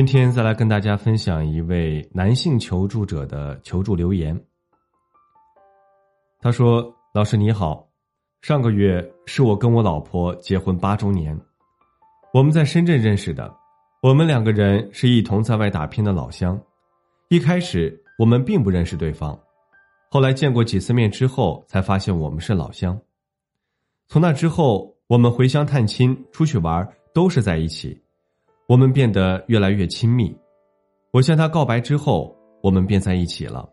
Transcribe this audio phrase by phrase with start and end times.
[0.00, 4.34] 今天再来跟大家分享一位男性求助者的求助留言。
[6.40, 7.86] 他说：“老师你好，
[8.40, 11.38] 上个月是我跟我老婆结婚八周年，
[12.32, 13.54] 我们在深圳认识的，
[14.00, 16.58] 我们两个人是一同在外打拼的老乡。
[17.28, 19.38] 一开始我们并不认识对方，
[20.08, 22.98] 后来见过几次面之后，才发现我们是老乡。
[24.08, 28.00] 从那之后，我们回乡探亲、出去玩都是在一起。”
[28.70, 30.32] 我们变得越来越亲密，
[31.10, 33.68] 我向他告白之后，我们便在一起了。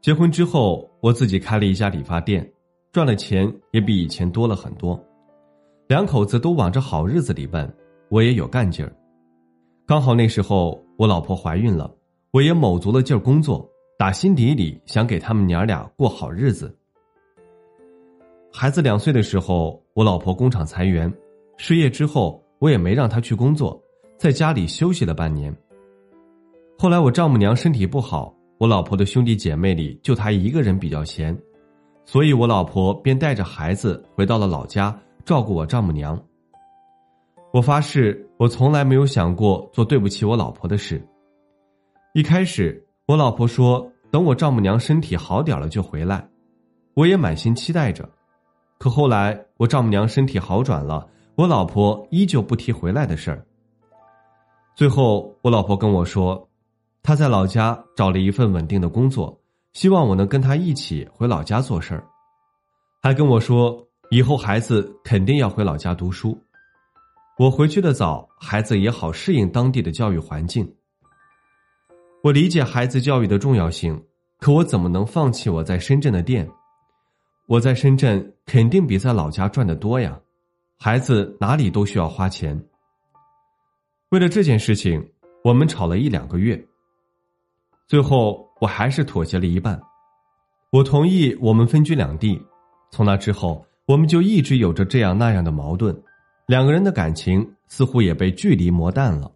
[0.00, 2.50] 结婚之后，我自己开了一家理发店，
[2.92, 4.98] 赚了钱也比以前多了很多。
[5.86, 7.70] 两口子都往着好日子里奔，
[8.08, 8.90] 我也有干劲儿。
[9.86, 11.94] 刚好那时候我老婆怀孕了，
[12.30, 16.74] 我也卯足了劲儿工作，打心底里想给他们娘俩过好日子。
[18.50, 21.12] 孩子两岁的时候，我老婆工厂裁员，
[21.58, 22.42] 失业之后。
[22.64, 23.78] 我也没让他去工作，
[24.16, 25.54] 在家里休息了半年。
[26.78, 31.38] 后来我丈母娘身体不好，我老婆的兄弟姐妹里就她一个人比较闲，
[32.06, 36.18] 所以我老婆便带着孩子回到了老家照顾我丈母娘。
[37.52, 41.06] 我发誓，我从来没有想过做对不起我老婆的事。
[42.14, 46.26] 一开始，我老婆说等我丈母娘身体好点了就回来，
[46.94, 48.08] 我也满心期待着。
[48.78, 51.06] 可后来我丈母娘身体好转了。
[51.36, 53.44] 我老婆依旧不提回来的事儿。
[54.76, 56.48] 最后，我老婆跟我说，
[57.02, 59.36] 她在老家找了一份稳定的工作，
[59.72, 62.04] 希望我能跟她一起回老家做事儿，
[63.02, 66.38] 还跟我说以后孩子肯定要回老家读书。
[67.36, 70.72] 我回去的早，孩子也好适应当地的教育环境。
[72.22, 74.00] 我理解孩子教育的重要性，
[74.38, 76.48] 可我怎么能放弃我在深圳的店？
[77.46, 80.18] 我在深圳肯定比在老家赚的多呀。
[80.84, 82.62] 孩子哪里都需要花钱。
[84.10, 85.02] 为了这件事情，
[85.42, 86.62] 我们吵了一两个月。
[87.88, 89.80] 最后，我还是妥协了一半，
[90.70, 92.38] 我同意我们分居两地。
[92.90, 95.98] 从那之后，我们就一直有着这样那样的矛盾，
[96.48, 99.32] 两个人的感情似乎也被距离磨淡了。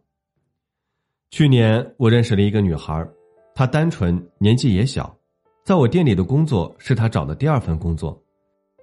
[1.30, 3.08] 去年，我认识了一个女孩，
[3.54, 5.16] 她单纯，年纪也小，
[5.64, 8.22] 在我店里的工作是她找的第二份工作，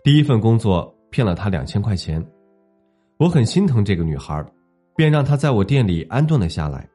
[0.04, 2.28] 第一份工作骗了她两千块钱。
[3.18, 4.46] 我很心疼这个女孩，
[4.96, 6.88] 便让她在我店里安顿了下来。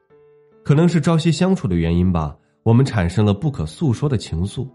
[0.63, 4.67] 可能是朝夕相处的原因吧，我们产生了不可诉说的情愫。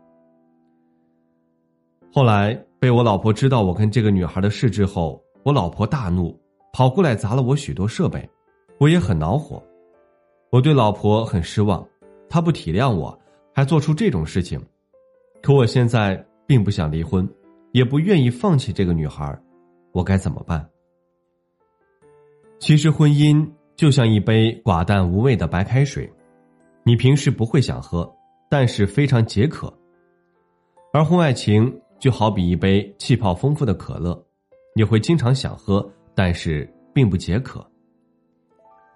[2.13, 6.37] 后来被我老婆知道我跟这个女孩的事之后，我老婆大怒，
[6.73, 8.29] 跑过来砸了我许多设备，
[8.79, 9.63] 我也很恼火。
[10.51, 11.87] 我对老婆很失望，
[12.29, 13.17] 她不体谅我，
[13.55, 14.61] 还做出这种事情。
[15.43, 17.29] 可我现在并不想离婚，
[17.71, 19.39] 也不愿意放弃这个女孩，
[19.93, 20.69] 我该怎么办？
[22.59, 23.47] 其实婚姻
[23.77, 26.11] 就像一杯寡淡无味的白开水，
[26.85, 28.11] 你平时不会想喝，
[28.49, 29.69] 但是非常解渴；
[30.93, 34.21] 而婚外情就好比一杯气泡丰富的可乐，
[34.75, 37.65] 你会经常想喝，但是并不解渴。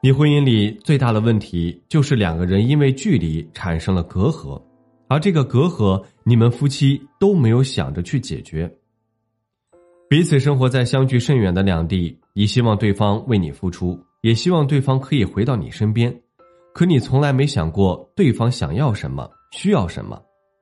[0.03, 4.61] 你婚姻里最大的问题就是两个人因为距离产生了隔阂，
[5.09, 8.73] 而这个隔阂你们夫妻都没有想着去解决。
[10.09, 16.15] 彼此生活在相距甚远的两地，你希望对方为你付出，也希望对方可以回到你身边，
[16.73, 20.21] 可你从来没想过对方想要什么，需要什么，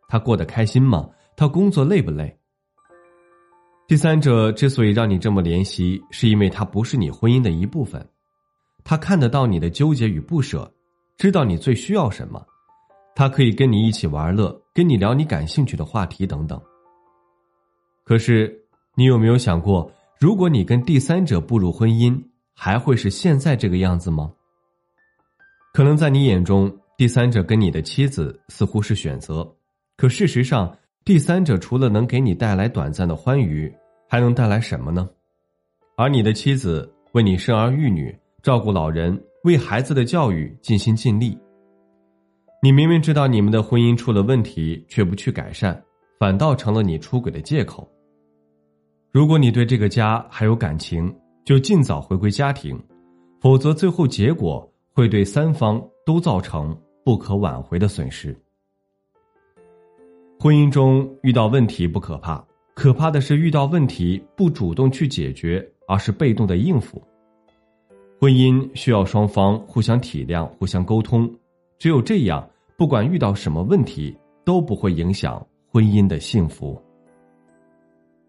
[0.09, 1.09] 他过得开心吗？
[1.37, 2.35] 他工作累不累？
[3.87, 8.05] 第三者之所以让你这么怜惜，是因为他不是你婚姻的一部分，
[8.85, 10.71] 他看得到你的纠结与不舍，
[11.17, 12.45] 知道你最需要什么，
[13.15, 16.61] 他可以跟你一起玩乐，跟你聊你感兴趣的话题等等。
[18.05, 18.55] 可是。
[18.95, 19.89] 你有没有想过，
[20.21, 22.21] 如果你跟第三者步入婚姻，
[22.53, 24.33] 还会是现在这个样子吗？
[25.73, 29.49] 可能在你眼中，第三者跟你的妻子似乎是选择，
[29.97, 33.73] 可事实上，第三者除了能给你带来短暂的欢愉，
[34.09, 35.09] 还能带来什么呢？
[35.97, 38.13] 而你的妻子为你生儿育女、
[38.43, 41.39] 照顾老人、为孩子的教育尽心尽力，
[42.61, 45.81] 你明明知道你们的婚姻出了问题，却不去改善，
[46.19, 47.89] 反倒成了你出轨的借口。
[49.11, 51.13] 如果你对这个家还有感情，
[51.45, 52.79] 就尽早回归家庭，
[53.41, 58.37] 否则最后结果会对三方都造成不可挽回的损失。
[60.39, 62.45] 婚姻中遇到问题不可怕，
[62.75, 67.03] 可怕的是遇到问题不主动去解决，而是被动的应付。
[68.21, 71.29] 婚姻需要双方互相体谅、互相沟通，
[71.79, 72.47] 只有这样，
[72.77, 76.81] 不管遇到什么问题，都不会影响婚姻的幸福。